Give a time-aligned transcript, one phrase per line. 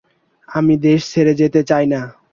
[0.49, 2.01] আমি দেশ ছেড়ে যেতে চাই না।